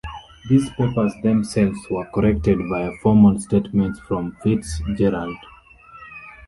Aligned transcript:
These 0.49 0.71
papers 0.71 1.13
themselves 1.21 1.77
were 1.87 2.05
corrected 2.05 2.57
via 2.69 2.91
formal 3.03 3.39
statements 3.39 3.99
from 3.99 4.35
Fitzgerald. 4.41 5.37